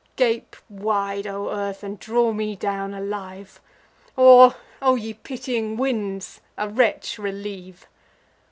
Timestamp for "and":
1.83-1.99